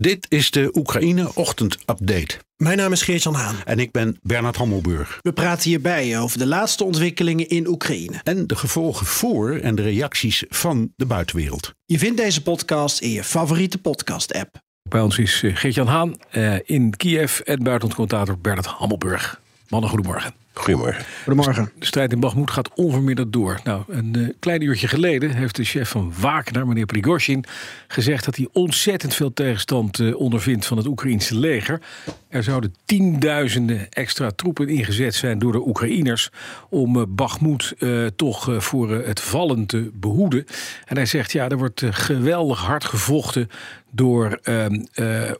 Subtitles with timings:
[0.00, 2.38] Dit is de Oekraïne Ochtend Update.
[2.56, 3.56] Mijn naam is Geert-Jan Haan.
[3.64, 5.18] En ik ben Bernard Hammelburg.
[5.22, 8.20] We praten hierbij over de laatste ontwikkelingen in Oekraïne.
[8.24, 11.72] En de gevolgen voor en de reacties van de buitenwereld.
[11.84, 14.56] Je vindt deze podcast in je favoriete podcast-app.
[14.88, 19.40] Bij ons is eh, Geert-Jan Haan uh, in Kiev en buitenlandcommentator Bernard Hammelburg.
[19.68, 20.34] Mannen, goedemorgen.
[20.58, 21.04] Goedemorgen.
[21.24, 21.70] Goedemorgen.
[21.78, 23.60] De strijd in Bakhmut gaat onverminderd door.
[23.64, 27.44] Nou, een uh, klein uurtje geleden heeft de chef van Wagner, meneer Prigozhin,
[27.88, 31.80] gezegd dat hij ontzettend veel tegenstand uh, ondervindt van het Oekraïense leger.
[32.28, 36.30] Er zouden tienduizenden extra troepen ingezet zijn door de Oekraïners
[36.68, 37.74] om uh, Bakhmut
[38.16, 40.44] toch voor het vallen te behoeden.
[40.84, 43.48] En hij zegt, ja, er wordt geweldig hard gevochten
[43.90, 44.66] door uh,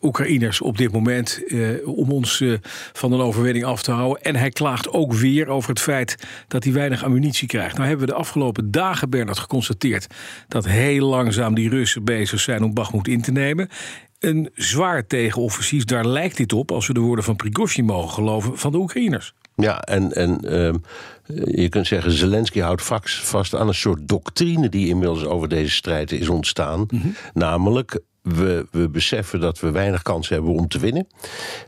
[0.03, 2.45] Oekraïners op dit moment uh, om ons
[2.93, 4.23] van een overwinning af te houden.
[4.23, 6.17] En hij klaagt ook weer over het feit
[6.49, 7.77] dat hij weinig ammunitie krijgt.
[7.77, 10.07] Nou hebben we de afgelopen dagen, Bernard, geconstateerd
[10.49, 13.69] dat heel langzaam die Russen bezig zijn om Bakhmut in te nemen.
[14.19, 18.59] Een zwaar tegenoffensief, daar lijkt dit op, als we de woorden van Prigozhin mogen geloven,
[18.59, 19.35] van de Oekraïners.
[19.55, 20.75] Ja, en, en uh,
[21.45, 26.13] je kunt zeggen, Zelensky houdt vast aan een soort doctrine die inmiddels over deze strijd
[26.13, 26.81] is ontstaan.
[26.81, 27.15] Mm -hmm.
[27.35, 28.01] Namelijk,
[28.35, 31.09] we, we, beseffen dat we weinig kans hebben om te winnen.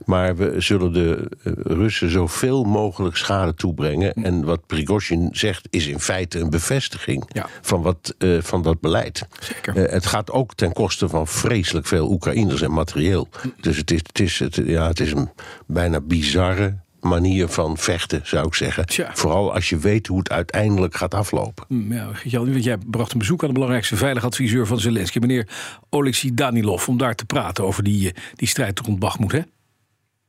[0.05, 1.30] Maar we zullen de
[1.64, 4.12] Russen zoveel mogelijk schade toebrengen.
[4.12, 7.47] En wat Prigozhin zegt is in feite een bevestiging ja.
[7.61, 9.27] van, wat, uh, van dat beleid.
[9.41, 9.77] Zeker.
[9.77, 13.28] Uh, het gaat ook ten koste van vreselijk veel Oekraïners en materieel.
[13.61, 15.30] Dus het is, het is, het, ja, het is een
[15.67, 18.86] bijna bizarre manier van vechten, zou ik zeggen.
[18.86, 19.10] Tja.
[19.14, 21.64] Vooral als je weet hoe het uiteindelijk gaat aflopen.
[21.88, 25.48] Ja, jij bracht een bezoek aan de belangrijkste veiligheidsadviseur van Zelensky, meneer
[25.90, 29.40] Oleksiy Danilov, om daar te praten over die, die strijd rond Bakhmut, hè?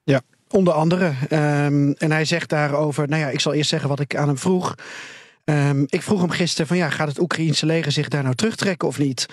[0.03, 1.05] Ja, onder andere.
[1.05, 4.37] Um, en hij zegt daarover, nou ja, ik zal eerst zeggen wat ik aan hem
[4.37, 4.75] vroeg.
[5.43, 8.87] Um, ik vroeg hem gisteren van ja, gaat het Oekraïense leger zich daar nou terugtrekken
[8.87, 9.25] of niet?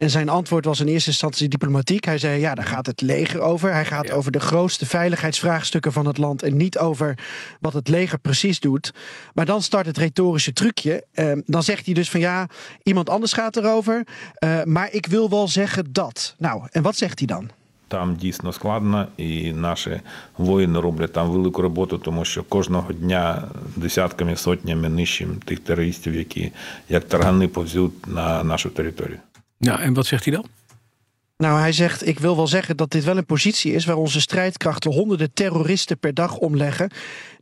[0.00, 2.04] En zijn antwoord was in eerste instantie diplomatiek.
[2.04, 3.72] Hij zei: Ja, daar gaat het leger over.
[3.72, 4.14] Hij gaat ja.
[4.14, 6.42] over de grootste veiligheidsvraagstukken van het land.
[6.42, 7.18] En niet over
[7.60, 8.94] wat het leger precies doet.
[9.34, 11.04] Maar dan start het retorische trucje.
[11.14, 12.48] Uh, dan zegt hij dus: van ja,
[12.82, 14.06] iemand anders gaat erover.
[14.44, 16.34] Uh, maar ik wil wel zeggen dat.
[16.38, 17.50] Nou, en wat zegt hij dan?
[17.88, 20.00] Там дійсно складно, і наші
[20.38, 23.42] воїни роблять там велику роботу, тому що кожного дня
[23.76, 26.52] десятками, сотнями нищим тих терористів, які
[26.88, 29.18] як таргани повзуть на нашу територію.
[29.61, 30.45] Ja, en wat zegt hij dan?
[31.37, 34.21] Nou, hij zegt: Ik wil wel zeggen dat dit wel een positie is waar onze
[34.21, 36.91] strijdkrachten honderden terroristen per dag omleggen.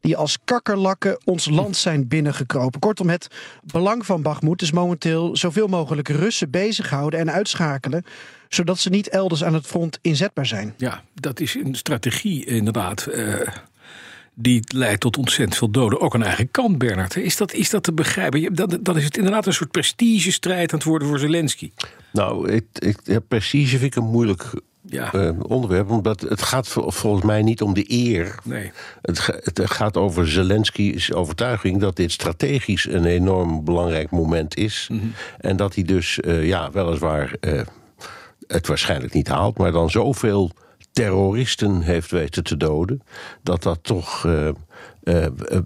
[0.02, 2.80] die als kakkerlakken ons land zijn binnengekropen.
[2.80, 3.28] Kortom, het
[3.62, 8.04] belang van Bakhmut is momenteel zoveel mogelijk Russen bezighouden en uitschakelen.
[8.50, 10.74] zodat ze niet elders aan het front inzetbaar zijn.
[10.78, 13.08] Ja, dat is een strategie inderdaad.
[13.12, 13.42] Uh
[14.42, 16.02] die leidt tot ontzettend veel doden.
[16.02, 17.16] Ook aan eigen kant, Bernard.
[17.16, 18.56] Is dat, is dat te begrijpen?
[18.56, 21.72] Dan, dan is het inderdaad een soort prestigestrijd aan het worden voor Zelensky.
[22.12, 24.52] Nou, ik, ik, ja, prestige vind ik een moeilijk
[24.86, 25.14] ja.
[25.14, 25.90] uh, onderwerp.
[25.90, 28.36] Omdat het gaat volgens mij niet om de eer.
[28.44, 28.72] Nee.
[29.02, 34.88] Het, het gaat over Zelensky's overtuiging dat dit strategisch een enorm belangrijk moment is.
[34.92, 35.06] Mhm.
[35.38, 37.62] En dat hij dus, uh, ja, weliswaar uh,
[38.48, 40.52] het waarschijnlijk niet haalt, maar dan zoveel
[41.00, 43.02] terroristen heeft weten te doden,
[43.44, 44.50] dat dat toch uh,
[45.04, 45.26] uh,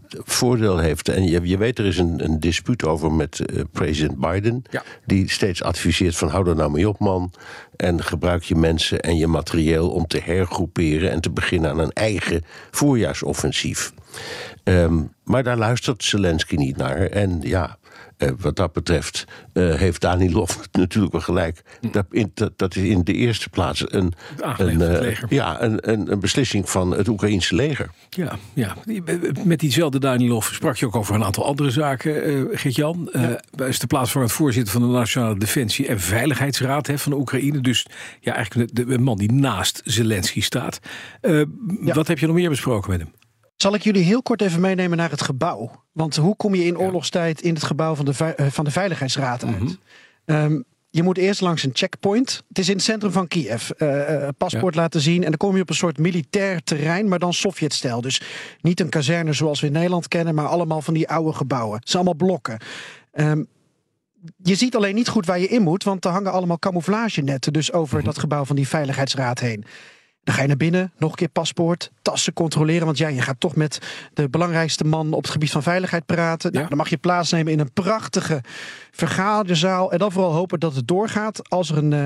[0.09, 1.09] voordeel heeft.
[1.09, 4.83] En je, je weet, er is een, een dispuut over met uh, president Biden, ja.
[5.05, 7.31] die steeds adviseert van hou er nou mee op man,
[7.75, 11.91] en gebruik je mensen en je materieel om te hergroeperen en te beginnen aan een
[11.91, 13.93] eigen voorjaarsoffensief.
[14.63, 16.97] Um, maar daar luistert Zelensky niet naar.
[16.97, 17.77] En ja,
[18.17, 21.61] uh, wat dat betreft uh, heeft Danilov natuurlijk wel gelijk.
[21.91, 24.13] Dat, in, dat, dat, is in de eerste plaats een,
[24.57, 27.89] een, uh, ja, een, een, een, beslissing van het Oekraïense leger.
[28.09, 28.75] Ja, ja,
[29.43, 33.09] met diezelfde Danilov sprak je ook over een aantal andere zaken, uh, Geert-Jan.
[33.11, 33.39] Ja.
[33.55, 37.61] Hij is de plaatsvervangend voorzitter van de Nationale Defensie- en Veiligheidsraad hè, van de Oekraïne.
[37.63, 37.85] Dus
[38.19, 40.79] ja, eigenlijk de, de man die naast Zelensky staat.
[41.21, 41.45] Ja.
[41.93, 43.11] Wat heb je nog meer besproken met hem?
[43.55, 45.71] Zal ik jullie heel kort even meenemen naar het gebouw?
[45.91, 49.59] Want hoe kom je in oorlogstijd in het gebouw van de, van de Veiligheidsraad uit?
[49.59, 49.77] Mm-hmm.
[50.25, 52.43] Um, je moet eerst langs een checkpoint.
[52.47, 53.69] Het is in het centrum van Kiev.
[53.77, 54.81] Uh, paspoort ja.
[54.81, 55.23] laten zien.
[55.23, 58.01] En dan kom je op een soort militair terrein, maar dan Sovjet-stijl.
[58.01, 58.21] Dus
[58.61, 61.79] niet een kazerne zoals we in Nederland kennen, maar allemaal van die oude gebouwen.
[61.79, 62.57] Het zijn allemaal blokken.
[63.13, 63.47] Um,
[64.37, 67.73] je ziet alleen niet goed waar je in moet, want er hangen allemaal camouflagenetten dus
[67.73, 68.09] over mm-hmm.
[68.11, 69.65] dat gebouw van die Veiligheidsraad heen.
[70.23, 72.85] Dan ga je naar binnen, nog een keer paspoort, tassen controleren.
[72.85, 73.79] Want ja, je gaat toch met
[74.13, 76.51] de belangrijkste man op het gebied van veiligheid praten.
[76.51, 76.69] Nou, Ja.
[76.69, 78.41] dan mag je plaatsnemen in een prachtige
[78.91, 79.91] vergaderzaal.
[79.91, 81.49] En dan vooral hopen dat het doorgaat.
[81.49, 82.05] Als er een eh,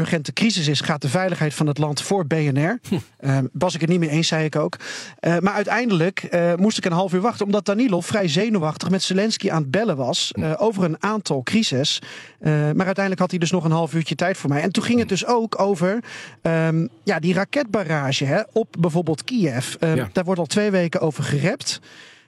[0.00, 2.78] urgente crisis is, gaat de veiligheid van het land voor BNR.
[3.18, 4.76] Eh, was ik het niet mee eens, zei ik ook.
[5.18, 9.02] Eh, maar uiteindelijk eh, moest ik een half uur wachten, omdat Danilov vrij zenuwachtig met
[9.02, 11.98] Zelensky aan het bellen was eh, over een aantal crises.
[12.40, 14.62] Eh, maar uiteindelijk had hij dus nog een half uurtje tijd voor mij.
[14.62, 16.04] En toen ging het dus ook over
[16.42, 19.74] ehm, ja, die raketbarrage hè, op bijvoorbeeld Kiev.
[19.74, 20.08] Eh, Ja.
[20.12, 21.80] Daar wordt al twee weken over gerept.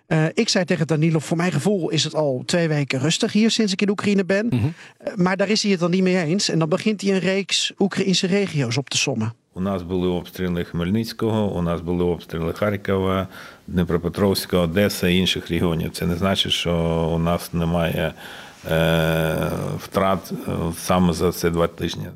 [0.08, 3.52] Eh, ik zei tegen Danilov, voor mijn gevoel is het al twee weken rustig hier
[3.52, 4.50] sinds ik in Oekraïne ben.
[4.50, 6.50] Eh, maar daar is hij het dan niet mee eens.
[6.50, 9.34] En dan begint hij een reeks Oekraïnse regio's op te sommen.
[9.56, 13.28] У нас були обстріли Хмельницького, у нас були обстріли Харкова,
[13.68, 15.92] Дніпропетровська, Одеса і інших регіонів.
[15.92, 16.76] Це не значить, що
[17.16, 18.14] у нас немає
[18.72, 22.08] е, втрат е, саме за ці два тижні.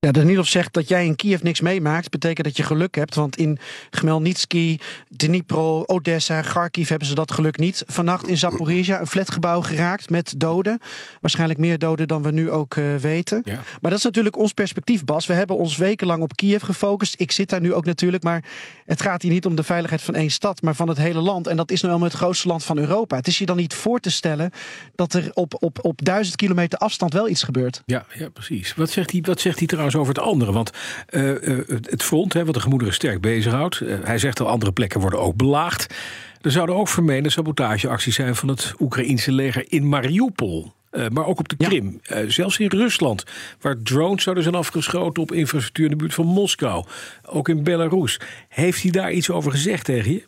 [0.00, 2.10] Ja, Danilov zegt dat jij in Kiev niks meemaakt.
[2.10, 3.14] Betekent dat je geluk hebt.
[3.14, 3.58] Want in
[3.90, 4.78] Khmelnytsky,
[5.16, 7.82] Dnipro, Odessa, Kharkiv hebben ze dat geluk niet.
[7.86, 10.80] Vannacht in Zaporizhia een flatgebouw geraakt met doden.
[11.20, 13.42] Waarschijnlijk meer doden dan we nu ook eh, weten.
[13.44, 13.54] Ja.
[13.54, 15.26] Maar dat is natuurlijk ons perspectief, Bas.
[15.26, 17.14] We hebben ons wekenlang op Kiev gefocust.
[17.20, 18.22] Ik zit daar nu ook natuurlijk.
[18.22, 18.44] Maar
[18.84, 21.46] het gaat hier niet om de veiligheid van één stad, maar van het hele land.
[21.46, 23.16] En dat is nu helemaal het grootste land van Europa.
[23.16, 24.50] Het is je dan niet voor te stellen
[24.94, 27.82] dat er op, op, op duizend kilometer afstand wel iets gebeurt.
[27.86, 28.74] Ja, ja, precies.
[28.74, 30.52] Wat zegt hij, wat zegt hij trouwens over het andere?
[30.52, 30.70] Want
[31.06, 33.80] eh, eh, het front, hè, wat de gemoederen sterk bezighoudt.
[33.80, 35.94] eh, hij zegt dat andere plekken worden ook belaagd.
[36.40, 40.72] Er zouden ook vermeende sabotageacties zijn van het Oekraïense leger in Mariupol.
[41.12, 41.56] Maar ook op de.
[41.56, 42.00] Krim.
[42.26, 43.24] Zelfs in Rusland,
[43.60, 46.84] waar drones zouden zijn afgeschoten op infrastructuur in de buurt van Moskou.
[47.26, 48.20] Ook in Belarus.
[48.48, 50.24] Heeft hij daar iets over gezegd tegen je?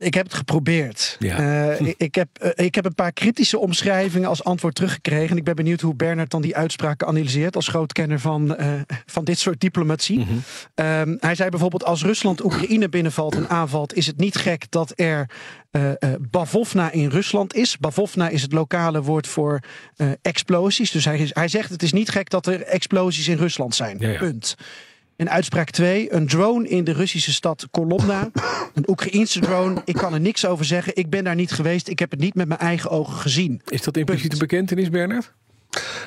[0.00, 1.16] Ik heb het geprobeerd.
[1.18, 1.38] Ja.
[1.78, 5.30] Eh, ik, heb, eh, ik heb een paar kritische omschrijvingen als antwoord teruggekregen.
[5.30, 8.72] En ik ben benieuwd hoe Bernard dan die uitspraken analyseert als grootkenner van, eh,
[9.06, 10.26] van dit soort diplomatie.
[10.74, 14.92] Ehm, hij zei bijvoorbeeld: als Rusland Oekraïne binnenvalt en aanvalt, is het niet gek dat
[14.94, 15.30] er
[16.30, 17.78] Bavovna in Rusland is.
[17.78, 19.60] Bavovna is het lokale woord voor
[20.22, 20.90] explosies.
[20.90, 23.96] Dus hij, hij zegt: het is niet gek dat er explosies in Rusland zijn.
[23.98, 24.18] Ja, ja.
[24.18, 24.56] Punt.
[25.20, 28.30] En uitspraak 2, een drone in de Russische stad Kolomna.
[28.74, 29.82] Een Oekraïense drone.
[29.84, 30.96] Ik kan er niks over zeggen.
[30.96, 31.88] Ik ben daar niet geweest.
[31.88, 33.60] Ik heb het niet met mijn eigen ogen gezien.
[33.68, 35.32] Is dat impliciet een bekentenis, Bernard?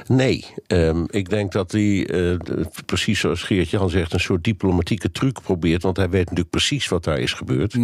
[0.08, 2.38] Nee, ehm, ik denk dat hij, eh,
[2.86, 5.84] precies zoals Geert-Jan zegt, een soort diplomatieke truc probeert.
[5.84, 7.76] Want hij weet natuurlijk precies wat daar is gebeurd.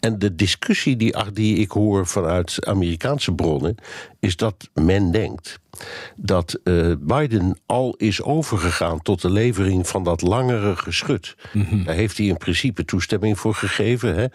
[0.00, 0.96] En de discussie
[1.32, 3.74] die ik hoor vanuit Amerikaanse bronnen,
[4.20, 5.58] is dat men denkt
[6.16, 11.36] dat eh, Biden al is overgegaan tot de levering van dat langere geschut.
[11.84, 14.14] Daar heeft hij in principe toestemming voor gegeven.
[14.14, 14.26] Hè.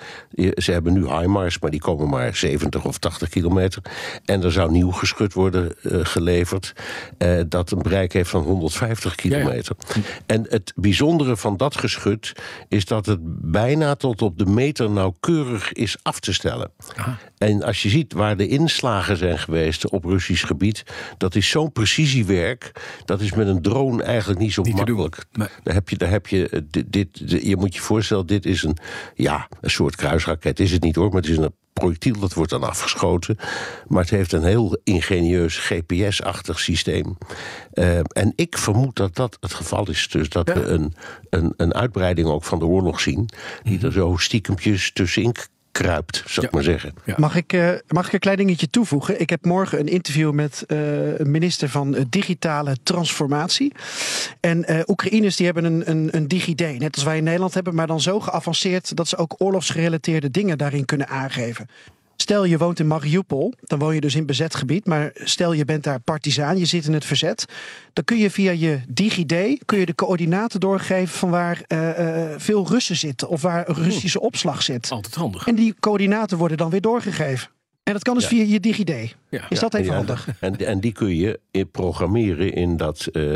[0.62, 3.81] Ze hebben nu HIMARS, maar die komen maar 70 of 80 kilometer.
[4.25, 6.74] En er zou nieuw geschut worden eh, geleverd
[7.18, 9.75] eh, dat een bereik heeft van 150 kilometer.
[10.25, 12.33] En het bijzondere van dat geschut
[12.68, 13.19] is dat het
[13.51, 16.71] bijna tot op de meter nauwkeurig is af te stellen.
[17.38, 20.83] En als je ziet waar de inslagen zijn geweest op Russisch gebied,
[21.18, 22.71] dat is zo'n precisiewerk.
[23.05, 24.95] Dat is met een drone eigenlijk niet zo Niet te doen.
[24.97, 25.25] makkelijk.
[25.31, 25.47] Nee.
[25.63, 28.45] Daar heb je, daar heb je eh, dit, dit, dit- je moet je voorstellen, dit
[28.45, 28.77] is een,
[29.15, 30.59] ja, een soort kruisraket.
[30.59, 33.37] Is het niet hoor, maar het is een projectiel dat wordt dan afgeschoten.
[33.87, 37.17] Maar het heeft een heel ingenieus GPS-achtig systeem.
[37.71, 40.07] Eh, en ik vermoed dat dat het geval is.
[40.07, 40.93] Dus dat we een,
[41.29, 43.29] een, een uitbreiding ook van de oorlog zien.
[43.63, 45.35] Die er zo stiekempjes tussenin
[45.75, 46.94] kruipt, zou ik maar zeggen.
[47.06, 47.16] Ja.
[47.18, 49.19] Mag ik, eh, mag ik een klein dingetje toevoegen?
[49.19, 53.73] Ik heb morgen een interview met eh, een minister van eh, digitale transformatie.
[54.40, 57.76] En eh Oekraïners die hebben een, een, een DigiD, net als wij in Nederland hebben,
[57.76, 61.68] maar dan zo geavanceerd dat ze ook oorlogsgerelateerde dingen daarin kunnen aangeven.
[62.18, 64.86] Stel je woont in Mariupol, dan woon je dus in bezet gebied.
[64.86, 67.45] Maar stel je bent daar partizaan, je zit in het verzet.
[67.94, 69.34] Dan kun je via je DigiD
[69.66, 71.90] kun je de coördinaten doorgeven van waar eh,
[72.31, 73.30] eh, veel Russen zitten.
[73.30, 74.90] Of waar Russische opslag zit.
[74.92, 75.48] Altijd handig.
[75.48, 77.50] En die coördinaten worden dan weer doorgegeven.
[77.84, 78.30] En dat kan dus Ja.
[78.30, 79.16] via je DigiD.
[79.30, 79.50] Ja.
[79.50, 80.28] Is dat even Ja, handig?
[80.40, 83.36] En, en die kun je in programmeren in dat eh,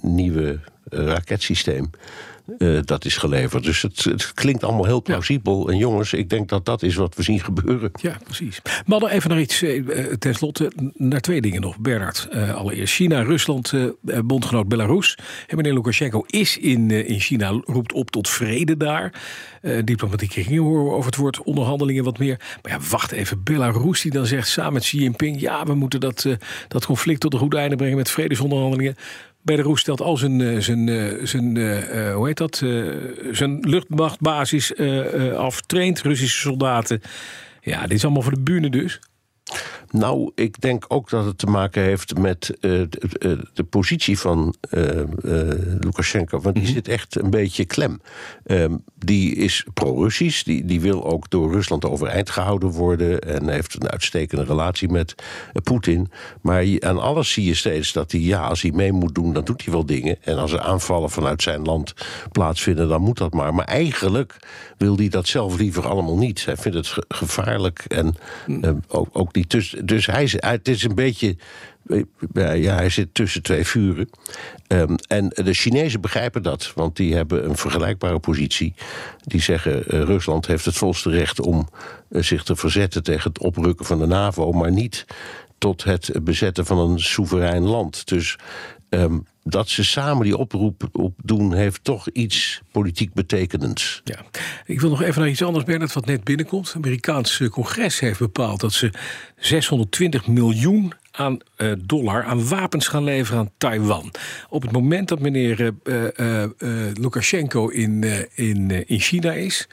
[0.00, 1.90] nieuwe raketsysteem.
[2.58, 3.64] Eh, dat is geleverd.
[3.64, 5.70] Dus het, het klinkt allemaal heel plausibel.
[5.70, 7.90] En jongens, ik denk dat dat is wat we zien gebeuren.
[8.00, 8.60] Ja, precies.
[8.86, 11.78] Maar dan even naar iets, eh, eh, tenslotte, naar twee dingen nog.
[11.78, 13.72] Bernard, allereerst China, Rusland,
[14.24, 15.18] bondgenoot Belarus.
[15.46, 19.20] En meneer Lukashenko is in, in China, roept op tot vrede daar.
[19.84, 22.40] Diplomatieke kringen horen we over het woord onderhandelingen wat meer.
[22.62, 25.40] Maar ja, wacht even, Belarus die dan zegt samen met Xi Jinping...
[25.40, 26.26] ja, we moeten dat,
[26.68, 28.96] dat conflict tot een goed einde brengen met vredesonderhandelingen.
[29.42, 32.56] Belarus stelt al zijn, eh, zijn, eh, zijn eh, hoe heet dat,
[33.30, 34.76] zijn luchtmachtbasis
[35.36, 37.00] af, traint Russische soldaten.
[37.60, 39.00] Ja, dit is allemaal voor de bühne dus.
[39.90, 44.54] Nou, ik denk ook dat het te maken heeft met uh, de, de, positie van
[44.70, 45.04] uh, uh,
[45.80, 46.40] Lukashenko.
[46.40, 48.00] Want die zit echt een beetje klem.
[48.46, 50.42] Um, die is pro-Russisch.
[50.42, 53.20] Die, die wil ook door Rusland overeind gehouden worden.
[53.20, 55.14] En heeft een uitstekende relatie met
[55.62, 56.10] Poetin.
[56.40, 59.44] Maar aan alles zie je steeds dat hij, ja, als hij mee moet doen, dan
[59.44, 60.16] doet hij wel dingen.
[60.20, 61.94] En als er aanvallen vanuit zijn land
[62.32, 63.54] plaatsvinden, dan moet dat maar.
[63.54, 64.36] Maar eigenlijk
[64.76, 66.44] wil hij dat zelf liever allemaal niet.
[66.44, 68.14] Hij vindt het gevaarlijk en
[68.46, 69.41] uh, ook, ook niet.
[69.46, 71.36] Dus, dus hij, het is een beetje.
[72.34, 74.10] Ja, hij zit tussen twee vuren.
[74.68, 78.74] Um, en de Chinezen begrijpen dat, want die hebben een vergelijkbare positie.
[79.24, 81.68] Die zeggen: uh, Rusland heeft het volste recht om
[82.10, 85.04] uh, zich te verzetten tegen het oprukken van de NAVO, maar niet
[85.58, 88.08] tot het bezetten van een soeverein land.
[88.08, 88.36] Dus
[88.94, 94.00] um, dat ze samen die oproep op doen, heeft toch iets politiek betekenends.
[94.04, 94.18] Ja.
[94.64, 96.66] Ik wil nog even naar iets anders, Bernard, wat net binnenkomt.
[96.66, 98.90] Het Amerikaanse congres heeft bepaald dat ze
[99.36, 104.10] 620 miljoen aan uh, dollar aan wapens gaan leveren aan Taiwan.
[104.48, 106.44] Op het moment dat meneer uh, uh,
[106.92, 109.68] Lukashenko in, in, in China is.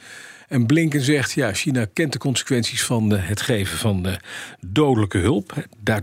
[0.50, 4.06] En Blinken zegt, ja, China kent de consequenties van het geven van
[4.66, 5.54] dodelijke hulp.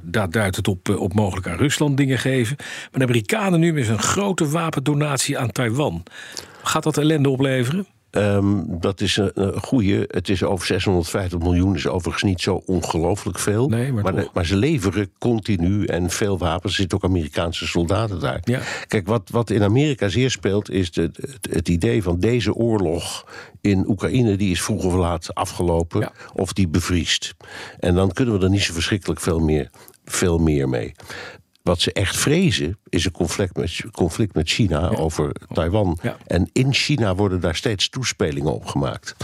[0.03, 2.55] Daar, duidt het op, op mogelijk aan Rusland dingen geven.
[2.57, 6.03] Maar de Amerikanen nu met een grote wapendonatie aan Taiwan.
[6.63, 7.87] Gaat dat ellende opleveren?
[8.17, 10.05] Um, dat is een, een goede.
[10.07, 13.69] Het is over 650 miljoen, is overigens niet zo ongelooflijk veel.
[13.69, 16.73] Nee, maar, maar, maar, ze leveren continu en veel wapens.
[16.73, 18.39] Er zitten ook Amerikaanse soldaten daar.
[18.43, 18.59] Ja.
[18.87, 23.25] Kijk, wat, wat in Amerika zeer speelt, is de, het, het, idee van deze oorlog
[23.61, 26.11] in Oekraïne, die is vroeg of laat afgelopen, ja.
[26.33, 27.35] of die bevriest.
[27.79, 29.69] En dan kunnen we er niet zo verschrikkelijk veel meer,
[30.05, 30.93] veel meer mee.
[31.67, 34.97] Wat ze echt vrezen is een conflict met, conflict met China ja.
[34.97, 35.97] over Taiwan.
[36.01, 36.17] Ja.
[36.27, 39.15] En in China worden daar steeds toespelingen op gemaakt.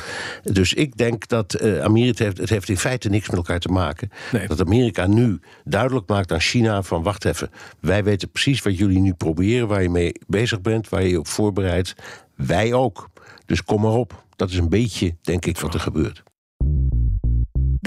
[0.44, 3.68] Dus ik denk dat uh, Amerika heeft, het heeft in feite niks met elkaar te
[3.68, 4.10] maken.
[4.32, 4.48] Nee.
[4.48, 9.00] Dat Amerika nu duidelijk maakt aan China van wacht even, wij weten precies wat jullie
[9.00, 11.96] nu proberen, waar je mee bezig bent, waar je je op voorbereidt.
[12.36, 13.10] Wij ook.
[13.46, 14.24] Dus kom maar op.
[14.36, 16.24] Dat is een beetje, denk ik, wat er gebeurt.